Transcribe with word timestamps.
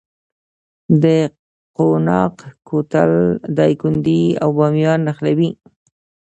د 1.03 1.05
قوناق 1.77 2.35
کوتل 2.67 3.11
دایکنډي 3.57 4.23
او 4.43 4.49
بامیان 4.57 4.99
نښلوي 5.07 5.51